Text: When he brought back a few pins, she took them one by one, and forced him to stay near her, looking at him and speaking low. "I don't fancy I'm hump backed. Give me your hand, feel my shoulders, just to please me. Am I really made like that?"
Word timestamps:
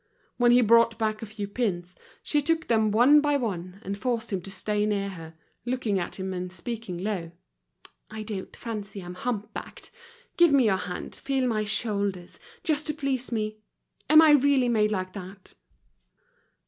When 0.37 0.49
he 0.49 0.61
brought 0.61 0.97
back 0.97 1.21
a 1.21 1.27
few 1.27 1.47
pins, 1.47 1.95
she 2.23 2.41
took 2.41 2.65
them 2.65 2.89
one 2.89 3.21
by 3.21 3.37
one, 3.37 3.79
and 3.83 3.95
forced 3.95 4.33
him 4.33 4.41
to 4.41 4.49
stay 4.49 4.87
near 4.87 5.09
her, 5.09 5.35
looking 5.63 5.99
at 5.99 6.15
him 6.15 6.33
and 6.33 6.51
speaking 6.51 6.97
low. 6.97 7.33
"I 8.09 8.23
don't 8.23 8.55
fancy 8.57 9.01
I'm 9.01 9.13
hump 9.13 9.53
backed. 9.53 9.91
Give 10.37 10.51
me 10.53 10.65
your 10.65 10.77
hand, 10.77 11.13
feel 11.15 11.45
my 11.47 11.65
shoulders, 11.65 12.39
just 12.63 12.87
to 12.87 12.95
please 12.95 13.31
me. 13.31 13.57
Am 14.09 14.23
I 14.23 14.31
really 14.31 14.69
made 14.69 14.91
like 14.91 15.13
that?" 15.13 15.53